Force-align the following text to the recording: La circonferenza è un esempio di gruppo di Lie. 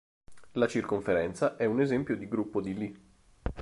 La 0.53 0.65
circonferenza 0.67 1.57
è 1.57 1.65
un 1.65 1.79
esempio 1.79 2.17
di 2.17 2.27
gruppo 2.27 2.59
di 2.59 2.73
Lie. 2.75 2.99